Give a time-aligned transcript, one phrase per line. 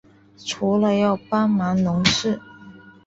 [0.47, 2.41] 除了要帮忙农事